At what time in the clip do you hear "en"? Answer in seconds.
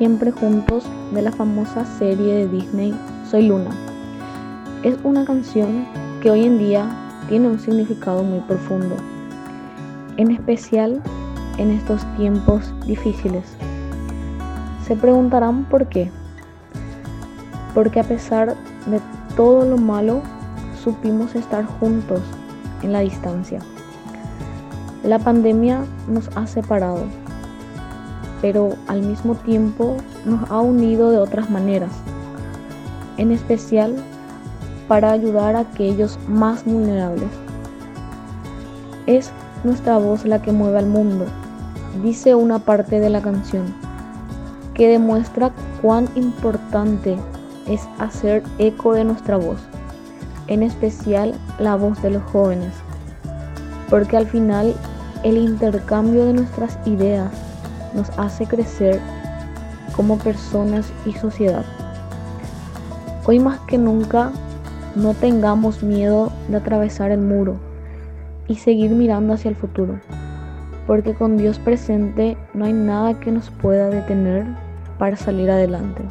6.46-6.56, 10.16-10.30, 11.58-11.70, 22.82-22.92, 33.16-33.32, 50.46-50.62